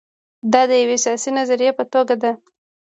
دا 0.53 0.61
د 0.69 0.71
یوې 0.83 0.97
سیاسي 1.05 1.29
نظریې 1.37 1.71
په 1.77 1.83
توګه 1.93 2.15
ده. 2.21 2.31